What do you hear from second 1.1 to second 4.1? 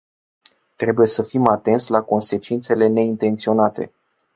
fim atenți la consecințele neintenționate.